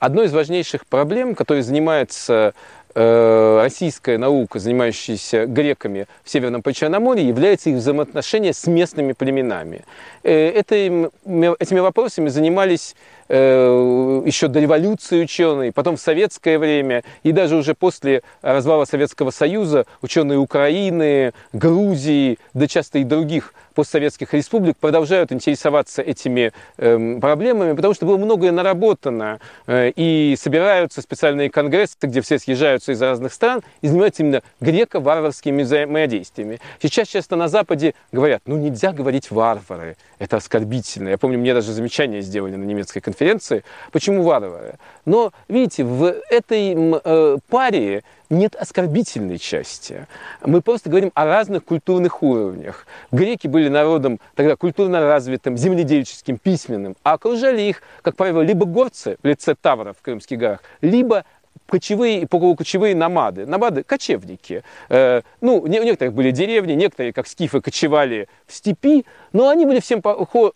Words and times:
одной 0.00 0.26
из 0.26 0.32
важнейших 0.32 0.86
проблем, 0.86 1.36
которой 1.36 1.62
занимается 1.62 2.54
российская 2.94 4.18
наука, 4.18 4.58
занимающаяся 4.58 5.46
греками 5.46 6.06
в 6.24 6.30
Северном 6.30 6.62
Причерноморье, 6.62 7.26
является 7.26 7.70
их 7.70 7.76
взаимоотношения 7.76 8.52
с 8.52 8.66
местными 8.66 9.12
племенами. 9.12 9.84
Э, 10.22 10.50
это, 10.50 10.74
этими 10.74 11.78
вопросами 11.78 12.28
занимались 12.28 12.96
э, 13.28 14.22
еще 14.26 14.48
до 14.48 14.60
революции 14.60 15.22
ученые, 15.22 15.72
потом 15.72 15.96
в 15.96 16.00
советское 16.00 16.58
время 16.58 17.04
и 17.22 17.32
даже 17.32 17.56
уже 17.56 17.74
после 17.74 18.22
развала 18.42 18.84
Советского 18.84 19.30
Союза 19.30 19.86
ученые 20.02 20.38
Украины, 20.38 21.32
Грузии, 21.52 22.38
да 22.54 22.66
часто 22.66 22.98
и 22.98 23.04
других 23.04 23.54
постсоветских 23.74 24.34
республик 24.34 24.76
продолжают 24.76 25.32
интересоваться 25.32 26.02
этими 26.02 26.52
э, 26.76 27.18
проблемами, 27.20 27.74
потому 27.74 27.94
что 27.94 28.04
было 28.04 28.16
многое 28.16 28.52
наработано, 28.52 29.40
э, 29.66 29.92
и 29.94 30.36
собираются 30.38 31.00
специальные 31.00 31.50
конгрессы, 31.50 31.96
где 32.02 32.20
все 32.20 32.36
съезжаются 32.80 32.92
из 32.92 33.02
разных 33.02 33.32
стран 33.32 33.62
и 33.80 33.88
занимаются 33.88 34.22
именно 34.22 34.42
греко-варварскими 34.60 35.62
взаимодействиями. 35.62 36.60
Сейчас 36.82 37.08
часто 37.08 37.36
на 37.36 37.48
Западе 37.48 37.94
говорят, 38.12 38.42
ну 38.46 38.56
нельзя 38.56 38.92
говорить 38.92 39.30
варвары, 39.30 39.96
это 40.18 40.36
оскорбительно. 40.36 41.08
Я 41.10 41.18
помню, 41.18 41.38
мне 41.38 41.54
даже 41.54 41.72
замечание 41.72 42.22
сделали 42.22 42.56
на 42.56 42.64
немецкой 42.64 43.00
конференции, 43.00 43.64
почему 43.92 44.22
варвары. 44.22 44.74
Но, 45.04 45.32
видите, 45.48 45.84
в 45.84 46.04
этой 46.30 46.74
э, 46.76 47.38
паре 47.48 48.02
нет 48.30 48.54
оскорбительной 48.54 49.38
части. 49.38 50.06
Мы 50.44 50.62
просто 50.62 50.88
говорим 50.88 51.10
о 51.14 51.24
разных 51.24 51.64
культурных 51.64 52.22
уровнях. 52.22 52.86
Греки 53.10 53.48
были 53.48 53.68
народом 53.68 54.20
тогда 54.36 54.54
культурно 54.56 55.00
развитым, 55.00 55.56
земледельческим, 55.56 56.38
письменным, 56.38 56.96
а 57.02 57.14
окружали 57.14 57.62
их, 57.62 57.82
как 58.02 58.16
правило, 58.16 58.40
либо 58.40 58.66
горцы 58.66 59.18
в 59.22 59.26
лице 59.26 59.56
тавров 59.60 59.96
в 59.98 60.02
Крымских 60.02 60.38
горах, 60.38 60.62
либо 60.80 61.24
кочевые 61.66 62.22
и 62.22 62.26
полукочевые 62.26 62.94
намады. 62.94 63.46
Намады– 63.46 63.82
кочевники. 63.84 64.64
Э, 64.88 65.22
ну, 65.40 65.58
у 65.60 65.66
некоторых 65.66 66.14
были 66.14 66.30
деревни, 66.32 66.72
некоторые, 66.72 67.12
как 67.12 67.26
скифы, 67.26 67.60
кочевали 67.60 68.28
в 68.46 68.54
степи, 68.54 69.06
но 69.32 69.48
они 69.48 69.64
были 69.66 69.80
всем, 69.80 70.02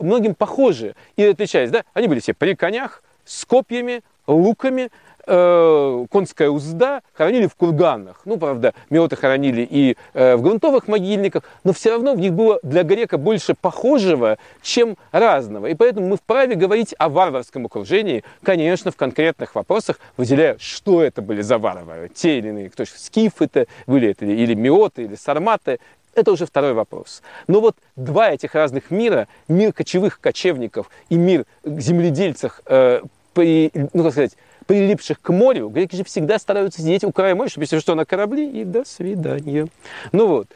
многим 0.01 0.35
похожи 0.35 0.95
и 1.17 1.25
отличались. 1.25 1.71
Да? 1.71 1.85
Они 1.95 2.09
были 2.09 2.21
все 2.21 2.35
при 2.35 2.55
конях, 2.55 3.03
с 3.25 3.45
копьями, 3.45 4.03
луками, 4.27 4.91
э, 5.27 6.07
конская 6.11 6.51
узда 6.51 7.03
хоронили 7.13 7.47
в 7.47 7.55
курганах. 7.55 8.21
Ну, 8.25 8.37
правда, 8.37 8.75
миоты 8.91 9.17
хоронили 9.17 9.67
и 9.69 9.97
э, 10.13 10.37
в 10.37 10.43
грунтовых 10.43 10.89
могильниках, 10.89 11.45
но 11.65 11.73
все 11.73 11.91
равно 11.91 12.15
в 12.15 12.19
них 12.19 12.33
было 12.33 12.59
для 12.63 12.83
грека 12.83 13.19
больше 13.19 13.55
похожего, 13.55 14.39
чем 14.63 14.97
разного. 15.13 15.67
И 15.67 15.75
поэтому 15.75 16.09
мы 16.09 16.17
вправе 16.17 16.55
говорить 16.55 16.95
о 16.99 17.09
варварском 17.09 17.67
окружении, 17.67 18.25
конечно, 18.43 18.91
в 18.91 18.97
конкретных 18.97 19.55
вопросах, 19.55 19.99
выделяя, 20.17 20.57
что 20.59 21.03
это 21.03 21.23
были 21.23 21.43
за 21.43 21.59
варвары. 21.59 22.11
Те 22.15 22.39
или 22.39 22.49
иные, 22.49 22.71
кто 22.71 22.85
скифы 22.85 23.45
это 23.45 23.67
были, 23.87 24.11
это, 24.11 24.25
или 24.25 24.55
миоты, 24.55 25.05
или 25.05 25.15
сарматы, 25.15 25.79
это 26.15 26.33
уже 26.33 26.47
второй 26.47 26.73
вопрос. 26.73 27.23
Но 27.47 27.61
вот 27.61 27.77
два 27.97 28.31
этих 28.31 28.55
разных 28.55 28.91
мира, 28.91 29.29
мир 29.49 29.73
кочевых 29.73 30.21
кочевников 30.21 30.91
и 31.09 31.17
мир 31.17 31.45
земледельцев, 31.65 32.61
э, 32.67 33.03
при, 33.33 33.71
ну, 33.93 34.03
как 34.05 34.13
сказать, 34.13 34.37
прилипших 34.67 35.21
к 35.21 35.33
морю, 35.33 35.69
греки 35.69 35.97
же 35.97 36.05
всегда 36.05 36.39
стараются 36.39 36.81
сидеть 36.81 37.05
у 37.05 37.13
края 37.13 37.35
моря, 37.35 37.49
чтобы 37.49 37.65
если 37.65 37.79
что, 37.79 37.95
на 37.95 38.05
корабли, 38.05 38.61
и 38.61 38.65
до 38.65 38.85
свидания. 38.85 39.69
Ну 40.13 40.27
вот. 40.27 40.49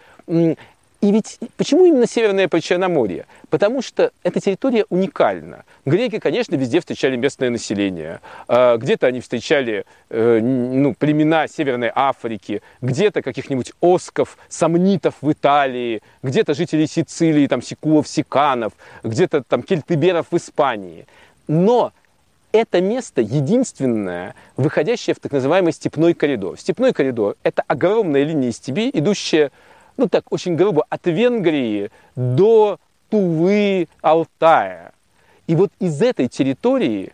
И 1.01 1.13
ведь 1.13 1.39
почему 1.57 1.87
именно 1.87 2.09
Северное 2.09 2.49
Причерноморье? 2.49 3.27
Потому 3.51 3.83
что 3.83 4.11
эта 4.25 4.41
территория 4.41 4.85
уникальна. 4.89 5.65
Греки, 5.87 6.19
конечно, 6.19 6.57
везде 6.57 6.81
встречали 6.81 7.15
местное 7.15 7.51
население. 7.51 8.21
А, 8.49 8.77
где-то 8.77 9.07
они 9.07 9.21
встречали 9.21 9.85
э, 10.11 10.41
ну, 10.41 10.95
племена 10.95 11.47
Северной 11.47 11.93
Африки, 11.95 12.63
где-то 12.81 13.23
каких-нибудь 13.23 13.73
осков, 13.81 14.37
сомнитов 14.49 15.15
в 15.21 15.31
Италии, 15.31 16.03
где-то 16.25 16.55
жителей 16.55 16.89
Сицилии, 16.89 17.47
там, 17.47 17.63
сикулов, 17.63 18.09
сиканов, 18.09 18.73
где-то 19.05 19.45
там 19.45 19.63
кельтыберов 19.63 20.27
в 20.33 20.37
Испании. 20.37 21.07
Но 21.47 21.93
это 22.53 22.81
место 22.81 23.21
единственное, 23.21 24.35
выходящее 24.57 25.15
в 25.15 25.21
так 25.21 25.33
называемый 25.33 25.73
степной 25.73 26.15
коридор. 26.15 26.59
Степной 26.59 26.93
коридор– 26.93 27.37
это 27.43 27.63
огромная 27.67 28.25
линия 28.25 28.53
степи, 28.53 28.91
идущая, 28.93 29.51
ну 29.97 30.09
так, 30.09 30.25
очень 30.33 30.57
грубо, 30.57 30.85
от 30.89 31.07
Венгрии 31.07 31.91
до 32.17 32.79
Тувы, 33.11 33.89
Алтая. 34.01 34.93
И 35.47 35.55
вот 35.55 35.73
из 35.81 36.01
этой 36.03 36.29
территории 36.29 37.13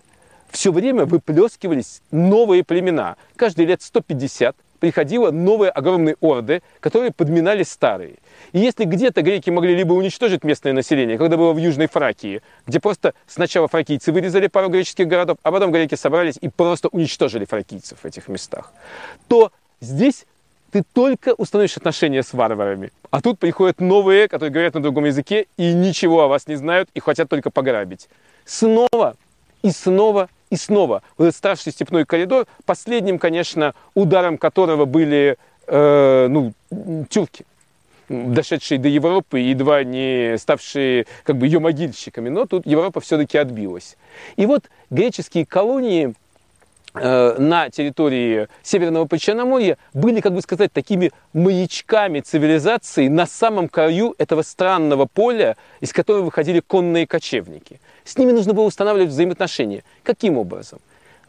все 0.51 0.73
время 0.73 1.05
выплескивались 1.05 2.01
новые 2.11 2.65
племена. 2.65 3.17
Каждые 3.37 3.67
лет 3.67 3.83
150 3.83 4.57
приходило 4.81 5.31
новые 5.31 5.71
огромные 5.71 6.17
орды, 6.21 6.63
которые 6.81 7.13
подминали 7.13 7.63
старые. 7.63 8.17
И 8.53 8.59
если 8.59 8.85
где-то 8.85 9.23
греки 9.23 9.51
могли 9.51 9.75
либо 9.75 9.93
уничтожить 9.93 10.45
местное 10.45 10.73
население, 10.73 11.19
когда 11.19 11.37
было 11.37 11.53
в 11.53 11.59
Южной 11.59 11.87
Фракии, 11.89 12.43
где 12.67 12.81
просто 12.81 13.15
сначала 13.27 13.69
фракийцы 13.69 14.13
вырезали 14.13 14.47
пару 14.47 14.69
греческих 14.69 15.09
городов, 15.09 15.39
а 15.43 15.53
потом 15.53 15.73
греки 15.73 15.95
собрались 15.95 16.39
и 16.41 16.49
просто 16.49 16.89
уничтожили 16.89 17.45
фракийцев 17.45 17.99
в 18.03 18.05
этих 18.05 18.29
местах, 18.29 18.73
то 19.29 19.53
здесь 19.81 20.27
ты 20.71 20.83
только 20.93 21.35
установишь 21.35 21.77
отношения 21.77 22.25
с 22.25 22.33
варварами. 22.33 22.91
А 23.11 23.21
тут 23.21 23.39
приходят 23.39 23.81
новые, 23.81 24.27
которые 24.27 24.53
говорят 24.53 24.75
на 24.75 24.83
другом 24.83 25.05
языке 25.05 25.47
и 25.57 25.73
ничего 25.73 26.23
о 26.23 26.27
вас 26.27 26.49
не 26.49 26.57
знают 26.57 26.89
и 26.95 27.01
хотят 27.01 27.29
только 27.29 27.51
пограбить. 27.51 28.09
Снова 28.45 29.17
и 29.63 29.71
снова 29.71 30.29
и 30.51 30.57
снова. 30.57 31.03
Вот 31.17 31.27
этот 31.27 31.37
старший 31.37 31.73
степной 31.73 32.05
коридор, 32.05 32.47
последним, 32.65 33.19
конечно, 33.19 33.75
ударом 33.95 34.39
которого 34.39 34.85
были 34.85 35.37
э, 35.67 36.27
ну, 36.29 36.53
тюрки 37.09 37.45
дошедшие 38.09 38.79
до 38.79 38.89
Европы, 38.89 39.39
едва 39.39 39.83
не 39.83 40.37
ставшие 40.39 41.07
как 41.25 41.37
бы 41.37 41.47
ее 41.47 41.59
могильщиками, 41.59 42.29
но 42.29 42.45
тут 42.47 42.67
Европа 42.67 43.01
все-таки 43.01 43.39
отбилась. 43.39 43.97
И 44.37 44.47
вот 44.47 44.65
греческие 44.91 45.47
колонии 45.47 46.15
на 46.95 47.71
территории 47.71 48.49
Северного 48.63 49.07
Причерноморья 49.07 49.79
были, 49.93 50.21
как 50.21 50.33
бы 50.33 50.41
сказать, 50.43 50.73
такими 50.73 51.11
маячками 51.33 52.21
цивилизации 52.21 53.09
на 53.09 53.27
самом 53.27 53.69
краю 53.69 54.15
этого 54.19 54.43
странного 54.43 55.07
поля, 55.07 55.57
из 55.81 55.93
которого 55.93 56.23
выходили 56.23 56.61
конные 56.61 57.07
кочевники. 57.07 57.81
С 58.05 58.17
ними 58.17 58.31
нужно 58.33 58.55
было 58.55 58.67
устанавливать 58.67 59.11
взаимоотношения. 59.11 59.83
Каким 60.05 60.39
образом? 60.39 60.79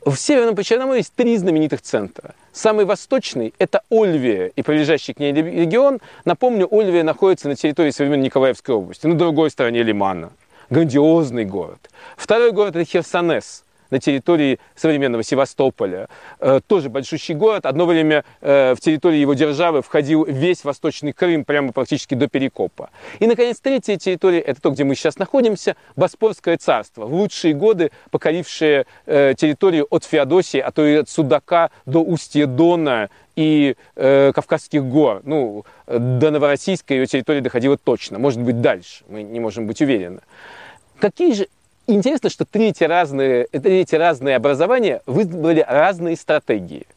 В 0.05 0.15
Северном 0.17 0.55
Причерноморье 0.55 0.99
есть 0.99 1.13
три 1.15 1.35
знаменитых 1.35 1.81
центра. 1.81 2.35
Самый 2.53 2.85
восточный– 2.85 3.55
это 3.57 3.81
Ольвия 3.89 4.51
и 4.55 4.61
прилежащий 4.61 5.15
к 5.15 5.19
ней 5.19 5.33
регион. 5.33 5.99
Напомню, 6.25 6.67
Ольвия 6.69 7.03
находится 7.03 7.47
на 7.47 7.55
территории 7.55 7.89
современной 7.89 8.25
Николаевской 8.25 8.75
области, 8.75 9.07
на 9.07 9.15
другой 9.15 9.49
стороне 9.49 9.81
Лимана. 9.81 10.31
Грандиозный 10.69 11.45
город. 11.45 11.89
Второй 12.17 12.51
город– 12.51 12.75
это 12.75 12.85
Херсонес– 12.85 13.63
на 13.89 13.99
территории 13.99 14.59
современного 14.75 15.23
Севастополя. 15.23 16.07
Э, 16.39 16.59
тоже 16.65 16.89
большущий 16.89 17.35
город. 17.35 17.65
Одно 17.65 17.85
время 17.85 18.23
э, 18.41 18.73
в 18.75 18.79
территории 18.79 19.17
его 19.17 19.33
державы 19.33 19.81
входил 19.81 20.25
весь 20.25 20.63
Восточный 20.63 21.13
Крым, 21.13 21.45
прямо 21.45 21.71
практически 21.71 22.15
до 22.15 22.27
Перекопа. 22.27 22.89
И, 23.19 23.27
наконец, 23.27 23.59
третья 23.59 23.97
территория, 23.97 24.39
это 24.39 24.61
то, 24.61 24.71
где 24.71 24.83
мы 24.83 24.95
сейчас 24.95 25.17
находимся, 25.17 25.75
Боспорское 25.95 26.57
царство. 26.57 27.05
В 27.05 27.13
лучшие 27.13 27.53
годы 27.53 27.91
покорившее 28.11 28.85
э, 29.05 29.33
территорию 29.37 29.87
от 29.89 30.03
Феодосии, 30.03 30.59
а 30.59 30.71
то 30.71 30.85
и 30.85 30.95
от 30.95 31.09
Судака 31.09 31.71
до 31.85 31.99
устья 31.99 32.45
Дона 32.45 33.09
и 33.35 33.75
э, 33.95 34.31
Кавказских 34.33 34.83
гор. 34.85 35.21
Ну, 35.23 35.65
до 35.87 36.31
Новороссийска 36.31 36.93
ее 36.93 37.05
территория 37.05 37.41
доходила 37.41 37.77
точно. 37.77 38.19
Может 38.19 38.41
быть, 38.41 38.61
дальше. 38.61 39.03
Мы 39.07 39.23
не 39.23 39.39
можем 39.39 39.67
быть 39.67 39.81
уверены. 39.81 40.21
Какие 40.99 41.33
же 41.33 41.47
Интересно, 41.87 42.29
что 42.29 42.45
третьи 42.45 42.85
разные, 42.85 43.47
третьи 43.47 43.95
разные 43.95 44.35
образования 44.35 45.01
выбрали 45.05 45.63
разные 45.67 46.15
стратегии. 46.15 46.87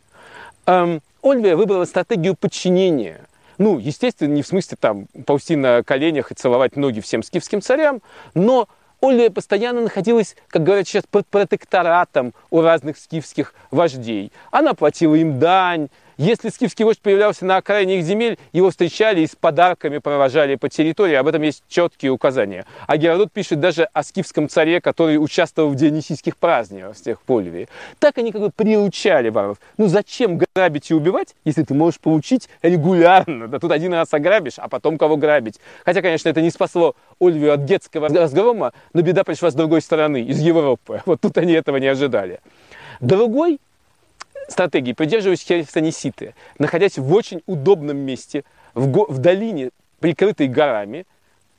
Эм, 0.66 1.02
Ольвия 1.22 1.56
выбрала 1.56 1.84
стратегию 1.84 2.34
подчинения. 2.34 3.20
Ну, 3.58 3.78
естественно, 3.78 4.32
не 4.32 4.42
в 4.42 4.46
смысле 4.46 4.78
там 4.80 5.06
ползти 5.26 5.56
на 5.56 5.82
коленях 5.82 6.32
и 6.32 6.34
целовать 6.34 6.76
ноги 6.76 7.00
всем 7.00 7.22
скифским 7.22 7.60
царям, 7.60 8.00
но 8.32 8.68
Ольвия 9.02 9.30
постоянно 9.30 9.82
находилась, 9.82 10.36
как 10.48 10.62
говорят 10.62 10.88
сейчас, 10.88 11.04
под 11.10 11.26
протекторатом 11.26 12.32
у 12.50 12.62
разных 12.62 12.96
скифских 12.96 13.52
вождей. 13.70 14.32
Она 14.50 14.72
платила 14.74 15.14
им 15.16 15.38
дань, 15.38 15.88
если 16.18 16.48
скифский 16.48 16.84
вождь 16.84 17.00
появлялся 17.00 17.44
на 17.44 17.56
окраине 17.56 17.98
их 17.98 18.04
земель, 18.04 18.38
его 18.52 18.70
встречали 18.70 19.20
и 19.20 19.26
с 19.26 19.36
подарками 19.36 19.98
провожали 19.98 20.56
по 20.56 20.68
территории. 20.68 21.14
Об 21.14 21.28
этом 21.28 21.42
есть 21.42 21.62
четкие 21.68 22.10
указания. 22.10 22.66
А 22.88 22.96
Геродот 22.96 23.32
пишет 23.32 23.60
даже 23.60 23.84
о 23.84 24.02
скифском 24.02 24.48
царе, 24.48 24.80
который 24.80 25.16
участвовал 25.16 25.70
в 25.70 25.76
дионисийских 25.76 26.36
праздниках 26.36 26.96
тех 26.96 27.22
Польвии. 27.22 27.68
Так 28.00 28.18
они 28.18 28.32
как 28.32 28.40
бы 28.40 28.50
приучали 28.50 29.28
варваров. 29.28 29.58
Ну 29.76 29.86
зачем 29.86 30.38
грабить 30.38 30.90
и 30.90 30.94
убивать, 30.94 31.36
если 31.44 31.62
ты 31.62 31.72
можешь 31.72 32.00
получить 32.00 32.48
регулярно? 32.62 33.46
Да 33.46 33.60
тут 33.60 33.70
один 33.70 33.94
раз 33.94 34.12
ограбишь, 34.12 34.58
а 34.58 34.68
потом 34.68 34.98
кого 34.98 35.16
грабить. 35.16 35.60
Хотя, 35.84 36.02
конечно, 36.02 36.28
это 36.28 36.42
не 36.42 36.50
спасло 36.50 36.96
Ольвию 37.20 37.52
от 37.52 37.64
детского 37.64 38.08
разгрома, 38.08 38.72
но 38.92 39.02
беда 39.02 39.22
пришла 39.22 39.52
с 39.52 39.54
другой 39.54 39.82
стороны, 39.82 40.22
из 40.22 40.40
Европы. 40.40 41.00
Вот 41.06 41.20
тут 41.20 41.38
они 41.38 41.52
этого 41.52 41.76
не 41.76 41.86
ожидали. 41.86 42.40
Другой 43.00 43.60
стратегии 44.48 44.92
придерживались 44.92 45.42
херсонеситы, 45.42 46.34
находясь 46.58 46.98
в 46.98 47.12
очень 47.12 47.42
удобном 47.46 47.98
месте, 47.98 48.44
в, 48.74 48.88
го- 48.88 49.06
в 49.08 49.18
долине, 49.18 49.70
прикрытой 50.00 50.48
горами. 50.48 51.06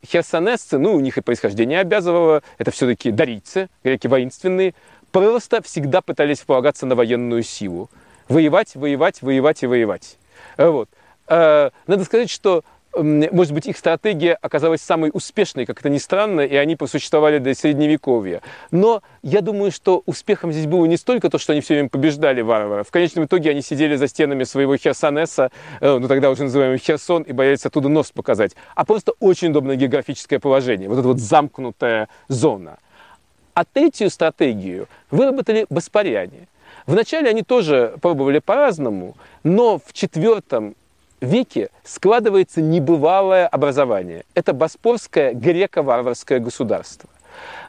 Херсонесцы, 0.05 0.77
ну, 0.77 0.95
у 0.95 0.99
них 0.99 1.17
и 1.17 1.21
происхождение 1.21 1.79
обязывало, 1.79 2.41
это 2.57 2.71
все-таки 2.71 3.11
дарийцы, 3.11 3.69
греки 3.83 4.07
воинственные, 4.07 4.73
просто 5.11 5.61
всегда 5.61 6.01
пытались 6.01 6.39
полагаться 6.39 6.85
на 6.85 6.95
военную 6.95 7.43
силу. 7.43 7.89
Воевать, 8.27 8.75
воевать, 8.75 9.21
воевать 9.21 9.63
и 9.63 9.67
воевать. 9.67 10.17
Вот. 10.57 10.89
Э, 11.27 11.71
надо 11.87 12.05
сказать, 12.05 12.29
что 12.29 12.63
может 13.03 13.53
быть, 13.53 13.67
их 13.67 13.77
стратегия 13.77 14.33
оказалась 14.33 14.81
самой 14.81 15.11
успешной, 15.13 15.65
как 15.65 15.79
это 15.79 15.89
ни 15.89 15.97
странно, 15.97 16.41
и 16.41 16.55
они 16.55 16.75
просуществовали 16.75 17.37
до 17.39 17.53
Средневековья. 17.53 18.41
Но 18.71 19.01
я 19.21 19.41
думаю, 19.41 19.71
что 19.71 20.03
успехом 20.05 20.51
здесь 20.51 20.65
было 20.65 20.85
не 20.85 20.97
столько 20.97 21.29
то, 21.29 21.37
что 21.37 21.53
они 21.53 21.61
все 21.61 21.75
время 21.75 21.89
побеждали 21.89 22.41
варваров. 22.41 22.87
В 22.87 22.91
конечном 22.91 23.25
итоге 23.25 23.51
они 23.51 23.61
сидели 23.61 23.95
за 23.95 24.07
стенами 24.07 24.43
своего 24.43 24.77
Херсонеса, 24.77 25.51
э, 25.81 25.97
ну 25.97 26.07
тогда 26.07 26.29
уже 26.29 26.43
называемый 26.43 26.77
Херсон, 26.77 27.23
и 27.23 27.31
боялись 27.31 27.65
оттуда 27.65 27.89
нос 27.89 28.11
показать. 28.11 28.55
А 28.75 28.85
просто 28.85 29.13
очень 29.19 29.49
удобное 29.49 29.75
географическое 29.75 30.39
положение, 30.39 30.89
вот 30.89 30.99
эта 30.99 31.07
вот 31.07 31.19
замкнутая 31.19 32.09
зона. 32.27 32.77
А 33.53 33.65
третью 33.65 34.09
стратегию 34.09 34.87
выработали 35.11 35.65
боспоряне. 35.69 36.47
Вначале 36.85 37.29
они 37.29 37.43
тоже 37.43 37.95
пробовали 38.01 38.39
по-разному, 38.39 39.15
но 39.43 39.79
в 39.79 39.93
четвертом 39.93 40.75
веке 41.21 41.69
складывается 41.83 42.61
небывалое 42.61 43.47
образование. 43.47 44.25
Это 44.33 44.53
Боспорское 44.53 45.33
греко-варварское 45.33 46.39
государство. 46.39 47.09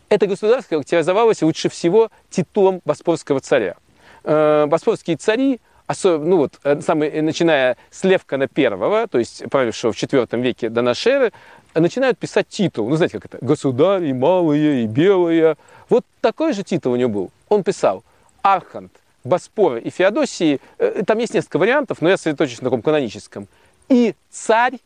Это 0.08 0.26
государство 0.26 0.76
характеризовалось 0.76 1.42
лучше 1.42 1.68
всего 1.68 2.10
титулом 2.30 2.80
Боспорского 2.84 3.40
царя. 3.40 3.76
Э, 4.24 4.66
Боспорские 4.66 5.16
цари, 5.16 5.60
ну 6.04 6.36
вот, 6.36 6.54
э, 6.64 6.80
самые, 6.80 7.22
начиная 7.22 7.76
с 7.90 8.04
Левкана 8.04 8.48
I, 8.54 9.06
то 9.06 9.18
есть 9.18 9.44
правившего 9.50 9.92
в 9.92 9.96
IV 9.96 10.40
веке 10.40 10.68
до 10.68 10.82
нашей 10.82 11.12
эры, 11.12 11.32
начинают 11.74 12.18
писать 12.18 12.48
титул. 12.48 12.88
Ну, 12.88 12.96
знаете, 12.96 13.18
как 13.20 13.32
это? 13.32 13.44
Государь, 13.44 14.04
и 14.04 14.12
малые, 14.12 14.84
и 14.84 14.86
белые. 14.86 15.56
Вот 15.88 16.04
такой 16.20 16.52
же 16.52 16.62
титул 16.62 16.92
у 16.92 16.96
него 16.96 17.10
был. 17.10 17.30
Он 17.48 17.62
писал 17.62 18.02
Архант, 18.42 18.92
Боспора 19.24 19.78
и 19.78 19.90
Феодосии, 19.90 20.60
э, 20.78 21.02
там 21.06 21.18
есть 21.18 21.34
несколько 21.34 21.58
вариантов, 21.58 22.00
но 22.00 22.08
я 22.08 22.16
сосредоточусь 22.16 22.60
на 22.60 22.66
таком 22.66 22.82
каноническом. 22.82 23.48
И 23.88 24.14
царь, 24.30 24.78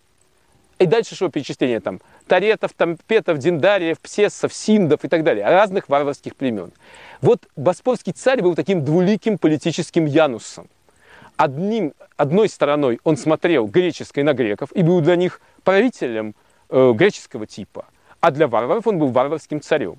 и 0.79 0.87
дальше 0.87 1.15
что 1.15 1.29
перечисление 1.29 1.81
там, 1.81 2.01
Таретов, 2.27 2.73
там, 2.73 2.97
Петов, 3.07 3.39
Диндариев, 3.39 4.01
Псесов, 4.01 4.53
Синдов 4.53 5.05
и 5.05 5.09
так 5.09 5.23
далее, 5.23 5.45
разных 5.45 5.89
варварских 5.89 6.37
племен. 6.37 6.73
Вот 7.21 7.47
Боспорский 7.55 8.13
царь 8.13 8.43
был 8.43 8.55
таким 8.55 8.85
двуликим 8.85 9.39
политическим 9.39 10.07
янусом. 10.07 10.69
Одним, 11.37 11.95
одной 12.17 12.49
стороной 12.49 13.01
он 13.05 13.17
смотрел 13.17 13.67
греческой 13.67 14.23
на 14.23 14.35
греков 14.35 14.71
и 14.73 14.83
был 14.83 15.01
для 15.01 15.17
них 15.17 15.41
правителем 15.65 16.35
э, 16.71 16.93
греческого 16.95 17.47
типа, 17.47 17.87
а 18.21 18.31
для 18.31 18.47
варваров 18.47 18.87
он 18.87 18.99
был 18.99 19.09
варварским 19.09 19.61
царем. 19.61 19.99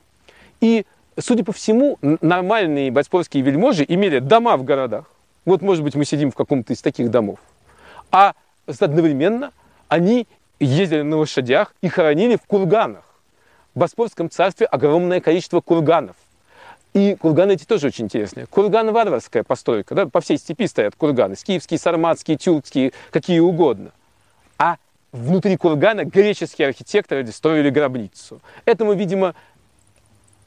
И 0.62 0.86
судя 1.20 1.44
по 1.44 1.52
всему, 1.52 1.98
нормальные 2.02 2.92
боспорские 2.92 3.44
вельможи 3.44 3.86
имели 3.88 4.20
дома 4.20 4.58
в 4.58 4.64
городах. 4.64 5.06
Вот, 5.46 5.62
может 5.62 5.84
быть, 5.84 5.96
мы 5.96 6.06
сидим 6.06 6.32
в 6.32 6.36
каком-то 6.36 6.74
из 6.74 6.82
таких 6.82 7.12
домов. 7.12 7.40
А 8.12 8.34
одновременно 8.68 9.52
они 9.88 10.28
ездили 10.60 11.02
на 11.02 11.18
лошадях 11.18 11.74
и 11.82 11.88
хоронили 11.88 12.36
в 12.36 12.44
курганах. 12.48 13.04
В 13.74 13.80
Боспорском 13.80 14.30
царстве 14.30 14.66
огромное 14.66 15.20
количество 15.20 15.62
курганов. 15.62 16.16
И 16.94 17.16
курганы 17.16 17.54
эти 17.54 17.66
тоже 17.66 17.88
очень 17.88 18.06
интересные. 18.06 18.46
Курган 18.48 18.92
варварская 18.94 19.44
постройка. 19.44 19.94
Да? 19.96 20.06
По 20.08 20.22
всей 20.22 20.38
степи 20.38 20.66
стоят 20.66 20.96
курганы. 20.96 21.36
Скифские, 21.36 21.78
сарматские, 21.78 22.38
тюркские, 22.38 22.94
какие 23.12 23.40
угодно. 23.40 23.92
А 24.58 24.78
внутри 25.12 25.58
кургана 25.58 26.06
греческие 26.06 26.70
архитекторы 26.70 27.28
строили 27.28 27.70
гробницу. 27.70 28.40
Этому, 28.64 28.94
видимо, 28.94 29.36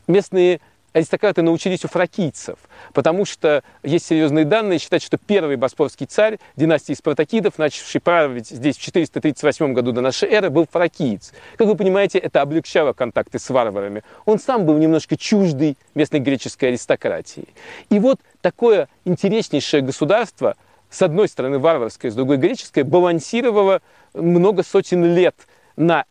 местные 0.08 0.60
аристократы 0.92 1.42
научились 1.42 1.84
у 1.84 1.88
фракийцев, 1.88 2.58
потому 2.92 3.24
что 3.24 3.62
есть 3.82 4.06
серьезные 4.06 4.44
данные 4.44 4.78
считать, 4.78 5.02
что 5.02 5.18
первый 5.18 5.56
боспорский 5.56 6.06
царь 6.06 6.38
династии 6.56 6.94
Спартакидов, 6.94 7.58
начавший 7.58 8.00
править 8.00 8.48
здесь 8.48 8.76
в 8.76 8.80
438 8.80 9.72
году 9.72 9.92
до 9.92 10.00
нашей 10.00 10.28
эры, 10.30 10.50
был 10.50 10.66
фракиец. 10.70 11.32
Как 11.56 11.66
вы 11.66 11.76
понимаете, 11.76 12.18
это 12.18 12.42
облегчало 12.42 12.92
контакты 12.92 13.38
с 13.38 13.48
варварами. 13.50 14.02
Он 14.24 14.38
сам 14.38 14.64
был 14.64 14.78
немножко 14.78 15.16
чуждый 15.16 15.76
местной 15.94 16.20
греческой 16.20 16.70
аристократии. 16.70 17.48
И 17.90 17.98
вот 17.98 18.20
такое 18.40 18.88
интереснейшее 19.04 19.82
государство, 19.82 20.56
с 20.90 21.02
одной 21.02 21.28
стороны 21.28 21.58
варварское, 21.58 22.10
с 22.10 22.14
другой 22.14 22.38
греческое, 22.38 22.84
балансировало 22.84 23.82
много 24.14 24.62
сотен 24.62 25.04
лет 25.14 25.36
на 25.76 26.06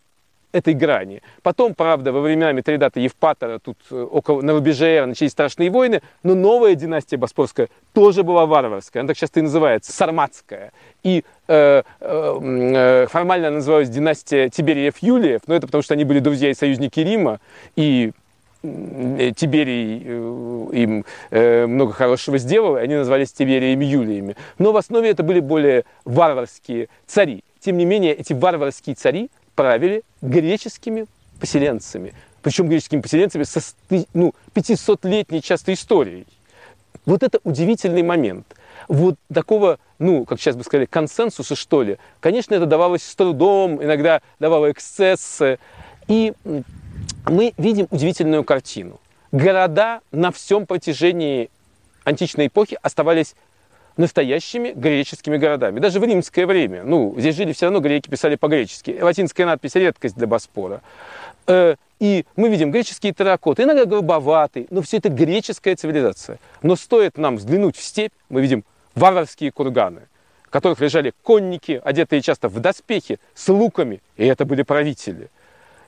этой 0.58 0.74
грани. 0.74 1.22
Потом, 1.44 1.74
правда, 1.74 2.12
во 2.12 2.22
времена 2.22 2.52
Митридата 2.52 3.00
Евпатора, 3.00 3.60
тут 3.60 3.78
э, 3.92 4.02
около, 4.02 4.42
на 4.42 4.54
рубеже 4.54 4.88
эры 4.88 5.06
начались 5.06 5.32
страшные 5.32 5.70
войны, 5.70 6.02
но 6.24 6.36
новая 6.36 6.76
династия 6.76 7.18
Боспорская 7.18 7.70
тоже 7.94 8.24
была 8.24 8.46
варварская, 8.46 9.02
она 9.02 9.08
так 9.08 9.18
часто 9.18 9.40
и 9.40 9.44
называется, 9.44 9.92
сарматская. 9.92 10.72
И 11.04 11.24
э, 11.48 11.84
э, 12.00 12.40
э 12.42 13.08
формально 13.08 13.52
называлась 13.52 13.90
династия 13.90 14.50
Тибериев-Юлиев, 14.50 15.42
но 15.48 15.56
это 15.56 15.68
потому, 15.68 15.82
что 15.82 15.94
они 15.94 16.04
были 16.04 16.20
друзья 16.20 16.50
и 16.50 16.54
союзники 16.54 17.00
Рима, 17.00 17.40
и 17.76 18.12
э, 18.64 19.32
Тиберий 19.36 19.98
им 20.82 21.06
много 21.32 21.94
хорошего 21.94 22.38
сделал, 22.38 22.78
и 22.78 22.82
они 22.82 22.96
назывались 22.96 23.32
Тибериями 23.32 23.86
Юлиями. 23.86 24.36
Но 24.58 24.72
в 24.72 24.78
основе 24.78 25.10
это 25.10 25.24
были 25.24 25.40
более 25.40 25.86
варварские 26.04 26.90
цари. 27.06 27.44
Тем 27.60 27.78
не 27.78 27.86
менее, 27.86 28.14
эти 28.14 28.34
варварские 28.34 28.96
цари 28.96 29.30
правили 29.58 30.04
греческими 30.22 31.08
поселенцами. 31.42 32.14
Причем 32.44 32.70
греческими 32.70 33.02
поселенцами 33.02 33.44
со 33.44 33.60
ну, 34.14 34.34
500-летней 34.54 35.42
часто 35.42 35.74
историей. 35.74 36.28
Вот 37.06 37.24
это 37.24 37.40
удивительный 37.44 38.04
момент. 38.04 38.46
Вот 38.88 39.16
такого, 39.34 39.80
ну, 39.98 40.26
как 40.26 40.40
сейчас 40.40 40.56
бы 40.56 40.64
сказали, 40.64 40.86
консенсуса, 40.86 41.56
что 41.56 41.82
ли. 41.82 41.98
Конечно, 42.20 42.54
это 42.54 42.68
давалось 42.68 43.04
с 43.04 43.16
трудом, 43.16 43.84
иногда 43.84 44.22
давало 44.40 44.72
эксцессы. 44.72 45.58
И 46.08 46.34
мы 47.26 47.54
видим 47.58 47.88
удивительную 47.90 48.44
картину. 48.44 49.00
Города 49.32 50.02
на 50.12 50.32
всем 50.32 50.68
протяжении 50.68 51.50
античной 52.04 52.48
эпохи 52.48 52.78
оставались 52.82 53.36
настоящими 53.98 54.72
греческими 54.72 55.38
городами. 55.38 55.80
Даже 55.80 56.00
в 56.00 56.04
римское 56.04 56.46
время. 56.46 56.84
Ну, 56.84 57.16
здесь 57.18 57.36
жили 57.36 57.52
все 57.54 57.66
равно 57.66 57.80
греки, 57.80 58.10
писали 58.10 58.36
по-гречески. 58.36 58.98
Латинская 59.02 59.46
надпись– 59.46 59.74
редкость 59.76 60.16
для 60.16 60.28
Боспора. 60.28 60.82
Э, 61.48 61.76
и 62.00 62.26
мы 62.36 62.50
видим 62.50 62.72
греческие 62.72 63.14
терракоты, 63.14 63.64
иногда 63.64 63.86
грубоватые, 63.86 64.68
но 64.70 64.82
все 64.82 64.98
это 64.98 65.10
греческая 65.10 65.76
цивилизация. 65.76 66.40
Но 66.62 66.76
стоит 66.76 67.18
нам 67.18 67.38
взглянуть 67.38 67.76
в 67.76 67.84
степь, 67.84 68.12
мы 68.30 68.42
видим 68.42 68.64
варварские 68.94 69.52
курганы, 69.52 70.02
в 70.44 70.50
которых 70.52 70.80
лежали 70.80 71.14
конники, 71.24 71.82
одетые 71.84 72.22
часто 72.22 72.50
в 72.50 72.60
доспехи, 72.60 73.20
с 73.34 73.48
луками, 73.50 74.02
и 74.16 74.26
это 74.26 74.46
были 74.46 74.62
правители. 74.62 75.30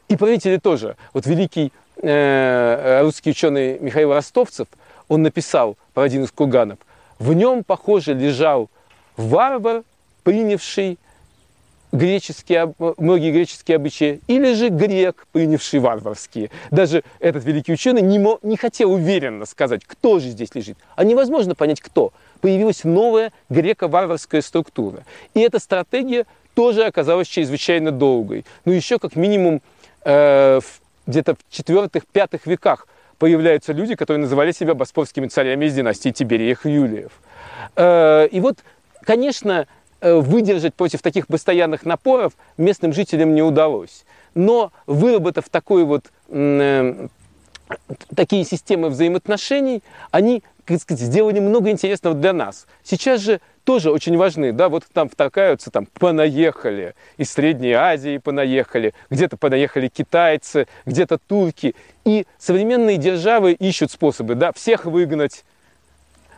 И 0.07 0.17
правители 0.17 0.57
тоже. 0.57 0.95
Вот 1.13 1.27
великий 1.27 1.71
э, 2.01 3.01
русский 3.03 3.29
ученый 3.29 3.77
Михаил 3.79 4.13
Ростовцев, 4.13 4.67
он 5.07 5.21
написал 5.21 5.77
про 5.93 6.03
один 6.03 6.23
из 6.23 6.31
курганов, 6.31 6.79
в 7.19 7.33
нем, 7.33 7.63
похоже, 7.63 8.13
лежал 8.13 8.69
варвар, 9.17 9.83
принявший 10.23 10.97
греческие, 11.91 12.73
многие 12.97 13.31
греческие 13.31 13.75
обычаи, 13.75 14.21
или 14.27 14.53
же 14.53 14.69
грек, 14.69 15.27
принявший 15.31 15.79
варварские. 15.79 16.51
Даже 16.71 17.03
этот 17.19 17.43
великий 17.45 17.73
ученый 17.73 18.01
не, 18.01 18.19
мог, 18.19 18.43
не 18.43 18.57
хотел 18.57 18.93
уверенно 18.93 19.45
сказать, 19.45 19.83
кто 19.85 20.19
же 20.19 20.29
здесь 20.29 20.53
лежит. 20.55 20.77
А 20.95 21.03
невозможно 21.03 21.55
понять, 21.55 21.81
кто. 21.81 22.13
Появилась 22.41 22.83
новая 22.83 23.33
греко-варварская 23.49 24.41
структура. 24.41 25.03
И 25.33 25.41
эта 25.41 25.59
стратегия 25.59 26.25
тоже 26.53 26.85
оказалась 26.85 27.27
чрезвычайно 27.27 27.91
долгой. 27.91 28.45
Ну, 28.65 28.71
еще 28.71 28.99
как 28.99 29.15
минимум 29.15 29.61
э, 30.05 30.59
где-то 31.07 31.35
в 31.35 31.39
четвертых-пятых 31.49 32.45
веках 32.45 32.87
появляются 33.19 33.73
люди, 33.73 33.95
которые 33.95 34.21
называли 34.21 34.51
себя 34.51 34.73
боспорскими 34.73 35.27
царями 35.27 35.65
из 35.65 35.75
династии 35.75 36.09
Тибериев 36.09 36.65
и 36.65 36.71
Юлиев. 36.71 37.11
Э, 37.75 38.27
и 38.31 38.39
вот, 38.39 38.59
конечно, 39.03 39.67
э, 40.01 40.15
выдержать 40.15 40.73
против 40.73 41.01
таких 41.01 41.27
постоянных 41.27 41.85
напоров 41.85 42.33
местным 42.57 42.93
жителям 42.93 43.35
не 43.35 43.43
удалось. 43.43 44.05
Но 44.33 44.71
выработав 44.87 45.49
такой 45.49 45.83
вот, 45.83 46.05
э, 46.29 47.07
такие 48.15 48.45
системы 48.45 48.89
взаимоотношений, 48.89 49.83
они 50.11 50.43
как 50.69 50.81
сказать, 50.81 51.03
сделали 51.03 51.39
много 51.39 51.71
интересного 51.71 52.15
для 52.15 52.31
нас. 52.31 52.67
Сейчас 52.83 53.21
же 53.21 53.41
тоже 53.63 53.91
очень 53.91 54.15
важны, 54.17 54.51
да, 54.51 54.69
вот 54.69 54.83
там 54.93 55.09
вторгаются, 55.09 55.71
там, 55.71 55.87
понаехали, 55.87 56.93
из 57.17 57.31
Средней 57.31 57.73
Азии 57.73 58.19
понаехали, 58.19 58.93
где-то 59.09 59.35
понаехали 59.35 59.87
китайцы, 59.87 60.67
где-то 60.85 61.17
турки, 61.17 61.73
и 62.05 62.27
современные 62.37 62.97
державы 62.97 63.53
ищут 63.53 63.91
способы, 63.91 64.35
да, 64.35 64.51
всех 64.51 64.85
выгнать, 64.85 65.43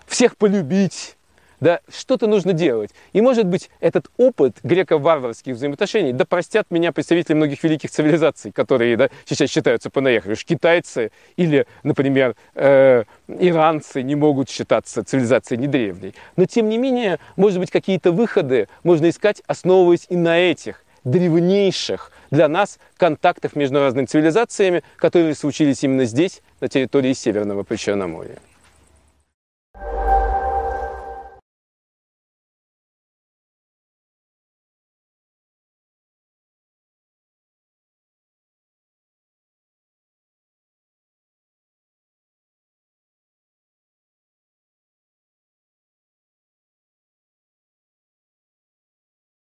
всех 0.07 0.37
полюбить, 0.37 1.17
да, 1.61 1.79
что-то 1.87 2.27
нужно 2.27 2.51
делать. 2.51 2.91
И, 3.13 3.21
может 3.21 3.45
быть, 3.45 3.69
этот 3.79 4.07
опыт 4.17 4.57
греко-варварских 4.63 5.53
взаимоотношений, 5.53 6.11
да 6.11 6.25
простят 6.25 6.69
меня 6.71 6.91
представители 6.91 7.35
многих 7.35 7.63
великих 7.63 7.91
цивилизаций, 7.91 8.51
которые 8.51 8.97
да, 8.97 9.09
сейчас 9.25 9.49
считаются 9.49 9.89
понаехали. 9.89 10.33
Уж 10.33 10.43
китайцы 10.43 11.11
или, 11.37 11.67
например, 11.83 12.35
э, 12.55 13.03
иранцы 13.27 14.01
не 14.01 14.15
могут 14.15 14.49
считаться 14.49 15.03
цивилизацией 15.03 15.61
не 15.61 15.67
древней. 15.67 16.15
Но, 16.35 16.45
тем 16.45 16.67
не 16.67 16.77
менее, 16.77 17.19
может 17.37 17.59
быть, 17.59 17.69
какие-то 17.71 18.11
выходы 18.11 18.67
можно 18.83 19.09
искать, 19.09 19.43
основываясь 19.45 20.07
и 20.09 20.15
на 20.15 20.39
этих 20.39 20.83
древнейших 21.03 22.11
для 22.31 22.47
нас 22.47 22.79
контактах 22.97 23.55
между 23.55 23.79
разными 23.79 24.05
цивилизациями, 24.05 24.83
которые 24.97 25.35
случились 25.35 25.83
именно 25.83 26.05
здесь, 26.05 26.41
на 26.59 26.67
территории 26.67 27.13
Северного 27.13 27.63
Причерноморья. 27.63 28.37